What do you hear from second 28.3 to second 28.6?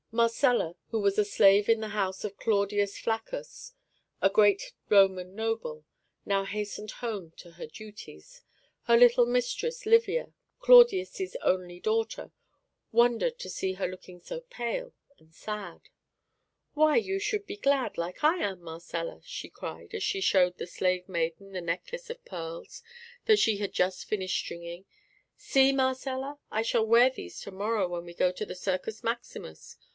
to the